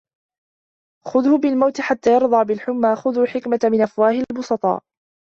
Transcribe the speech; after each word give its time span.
خُذْهُ 1.05 1.37
بالموت 1.37 1.81
حتى 1.81 2.13
يرضى 2.15 2.43
بالحُمَّى 2.45 2.95
خذو 2.95 3.23
الحكمة 3.23 3.59
من 3.63 3.81
أفواه 3.81 4.23
البسطاء 4.31 4.83